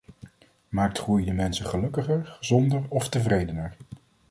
Maakt 0.69 0.97
groei 0.97 1.25
de 1.25 1.33
mensen 1.33 1.65
gelukkiger, 1.65 2.25
gezonder 2.25 2.81
of 2.89 3.09
tevredener? 3.09 3.75